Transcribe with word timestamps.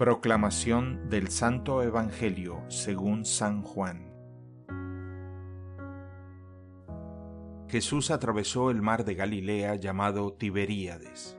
Proclamación 0.00 1.10
del 1.10 1.28
Santo 1.28 1.82
Evangelio 1.82 2.64
según 2.68 3.26
San 3.26 3.60
Juan. 3.60 4.14
Jesús 7.68 8.10
atravesó 8.10 8.70
el 8.70 8.80
mar 8.80 9.04
de 9.04 9.14
Galilea 9.14 9.74
llamado 9.74 10.32
Tiberíades. 10.32 11.36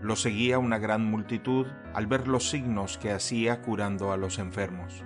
Lo 0.00 0.16
seguía 0.16 0.58
una 0.58 0.78
gran 0.78 1.04
multitud 1.04 1.66
al 1.92 2.06
ver 2.06 2.26
los 2.26 2.48
signos 2.48 2.96
que 2.96 3.12
hacía 3.12 3.60
curando 3.60 4.12
a 4.12 4.16
los 4.16 4.38
enfermos. 4.38 5.04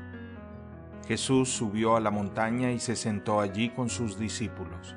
Jesús 1.08 1.48
subió 1.48 1.96
a 1.96 2.00
la 2.00 2.12
montaña 2.12 2.70
y 2.70 2.79
se 2.79 2.95
sentó 2.95 3.40
allí 3.40 3.70
con 3.70 3.90
sus 3.90 4.20
discípulos. 4.20 4.95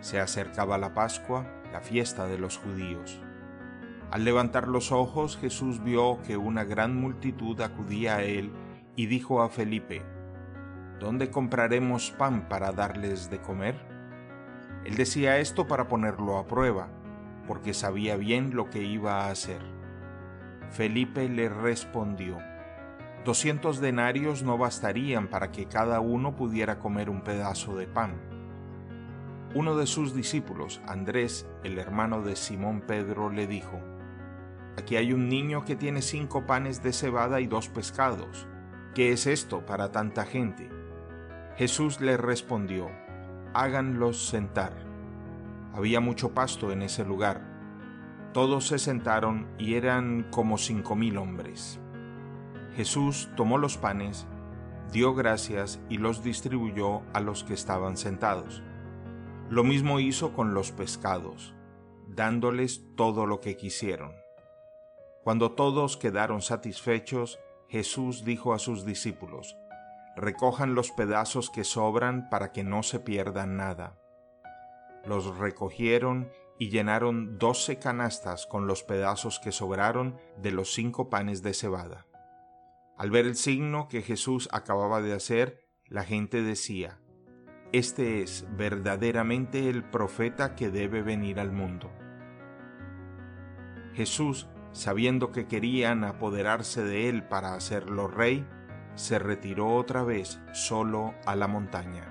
Se 0.00 0.18
acercaba 0.18 0.78
la 0.78 0.94
Pascua, 0.94 1.46
la 1.70 1.80
fiesta 1.80 2.26
de 2.26 2.38
los 2.38 2.56
judíos. 2.56 3.20
Al 4.10 4.24
levantar 4.24 4.68
los 4.68 4.90
ojos 4.90 5.36
Jesús 5.36 5.84
vio 5.84 6.20
que 6.26 6.36
una 6.36 6.64
gran 6.64 6.96
multitud 6.96 7.60
acudía 7.60 8.16
a 8.16 8.22
él 8.22 8.52
y 8.96 9.06
dijo 9.06 9.42
a 9.42 9.50
Felipe, 9.50 10.02
¿Dónde 10.98 11.30
compraremos 11.30 12.10
pan 12.12 12.48
para 12.48 12.72
darles 12.72 13.30
de 13.30 13.40
comer? 13.40 13.76
Él 14.84 14.96
decía 14.96 15.38
esto 15.38 15.66
para 15.66 15.88
ponerlo 15.88 16.38
a 16.38 16.46
prueba, 16.46 16.88
porque 17.46 17.74
sabía 17.74 18.16
bien 18.16 18.56
lo 18.56 18.70
que 18.70 18.82
iba 18.82 19.26
a 19.26 19.30
hacer. 19.30 19.60
Felipe 20.70 21.28
le 21.28 21.48
respondió, 21.48 22.38
Doscientos 23.24 23.80
denarios 23.80 24.42
no 24.42 24.56
bastarían 24.56 25.28
para 25.28 25.52
que 25.52 25.66
cada 25.66 26.00
uno 26.00 26.34
pudiera 26.34 26.78
comer 26.78 27.10
un 27.10 27.22
pedazo 27.22 27.76
de 27.76 27.86
pan. 27.86 28.37
Uno 29.54 29.76
de 29.76 29.86
sus 29.86 30.14
discípulos, 30.14 30.82
Andrés, 30.86 31.48
el 31.64 31.78
hermano 31.78 32.20
de 32.20 32.36
Simón 32.36 32.82
Pedro, 32.82 33.30
le 33.30 33.46
dijo, 33.46 33.80
Aquí 34.76 34.96
hay 34.96 35.14
un 35.14 35.28
niño 35.30 35.64
que 35.64 35.74
tiene 35.74 36.02
cinco 36.02 36.46
panes 36.46 36.82
de 36.82 36.92
cebada 36.92 37.40
y 37.40 37.46
dos 37.46 37.68
pescados. 37.68 38.46
¿Qué 38.94 39.12
es 39.12 39.26
esto 39.26 39.64
para 39.64 39.90
tanta 39.90 40.26
gente? 40.26 40.68
Jesús 41.56 42.00
le 42.00 42.18
respondió, 42.18 42.90
háganlos 43.54 44.28
sentar. 44.28 44.72
Había 45.72 46.00
mucho 46.00 46.34
pasto 46.34 46.70
en 46.70 46.82
ese 46.82 47.04
lugar. 47.04 47.40
Todos 48.34 48.68
se 48.68 48.78
sentaron 48.78 49.48
y 49.58 49.74
eran 49.74 50.26
como 50.30 50.58
cinco 50.58 50.94
mil 50.94 51.16
hombres. 51.16 51.80
Jesús 52.76 53.30
tomó 53.34 53.56
los 53.56 53.78
panes, 53.78 54.26
dio 54.92 55.14
gracias 55.14 55.80
y 55.88 55.96
los 55.96 56.22
distribuyó 56.22 57.02
a 57.14 57.20
los 57.20 57.44
que 57.44 57.54
estaban 57.54 57.96
sentados. 57.96 58.62
Lo 59.50 59.64
mismo 59.64 59.98
hizo 59.98 60.34
con 60.34 60.52
los 60.52 60.72
pescados, 60.72 61.54
dándoles 62.06 62.84
todo 62.96 63.24
lo 63.24 63.40
que 63.40 63.56
quisieron. 63.56 64.12
Cuando 65.24 65.52
todos 65.52 65.96
quedaron 65.96 66.42
satisfechos, 66.42 67.38
Jesús 67.68 68.26
dijo 68.26 68.52
a 68.52 68.58
sus 68.58 68.84
discípulos, 68.84 69.56
Recojan 70.16 70.74
los 70.74 70.90
pedazos 70.90 71.48
que 71.48 71.64
sobran 71.64 72.28
para 72.28 72.52
que 72.52 72.62
no 72.62 72.82
se 72.82 73.00
pierda 73.00 73.46
nada. 73.46 73.98
Los 75.06 75.38
recogieron 75.38 76.30
y 76.58 76.68
llenaron 76.68 77.38
doce 77.38 77.78
canastas 77.78 78.46
con 78.46 78.66
los 78.66 78.82
pedazos 78.82 79.38
que 79.38 79.52
sobraron 79.52 80.18
de 80.36 80.50
los 80.50 80.74
cinco 80.74 81.08
panes 81.08 81.42
de 81.42 81.54
cebada. 81.54 82.06
Al 82.98 83.10
ver 83.10 83.24
el 83.24 83.36
signo 83.36 83.88
que 83.88 84.02
Jesús 84.02 84.48
acababa 84.52 85.00
de 85.00 85.14
hacer, 85.14 85.64
la 85.86 86.04
gente 86.04 86.42
decía, 86.42 86.98
Este 87.72 88.22
es 88.22 88.46
verdaderamente 88.56 89.68
el 89.68 89.84
profeta 89.84 90.54
que 90.54 90.70
debe 90.70 91.02
venir 91.02 91.38
al 91.38 91.52
mundo. 91.52 91.90
Jesús 93.94 94.48
sabiendo 94.72 95.32
que 95.32 95.46
querían 95.46 96.04
apoderarse 96.04 96.82
de 96.82 97.08
él 97.08 97.24
para 97.24 97.54
hacerlo 97.54 98.06
rey, 98.06 98.46
se 98.94 99.18
retiró 99.18 99.74
otra 99.74 100.02
vez 100.02 100.40
solo 100.52 101.14
a 101.26 101.36
la 101.36 101.48
montaña. 101.48 102.04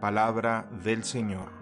Palabra 0.00 0.66
del 0.82 1.04
Señor. 1.04 1.59